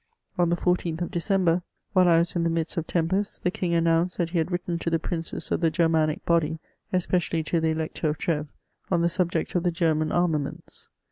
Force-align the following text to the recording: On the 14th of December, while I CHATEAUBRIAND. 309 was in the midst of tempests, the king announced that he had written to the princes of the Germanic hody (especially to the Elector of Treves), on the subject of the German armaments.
On 0.35 0.49
the 0.49 0.55
14th 0.55 1.03
of 1.03 1.11
December, 1.11 1.61
while 1.93 2.07
I 2.07 2.23
CHATEAUBRIAND. 2.25 2.33
309 2.33 2.35
was 2.35 2.35
in 2.35 2.43
the 2.43 2.59
midst 2.59 2.75
of 2.77 2.87
tempests, 2.87 3.37
the 3.37 3.51
king 3.51 3.75
announced 3.75 4.17
that 4.17 4.31
he 4.31 4.39
had 4.39 4.51
written 4.51 4.79
to 4.79 4.89
the 4.89 4.97
princes 4.97 5.51
of 5.51 5.61
the 5.61 5.69
Germanic 5.69 6.25
hody 6.25 6.57
(especially 6.91 7.43
to 7.43 7.59
the 7.59 7.69
Elector 7.69 8.09
of 8.09 8.17
Treves), 8.17 8.51
on 8.89 9.03
the 9.03 9.07
subject 9.09 9.53
of 9.53 9.61
the 9.61 9.69
German 9.69 10.11
armaments. 10.11 10.89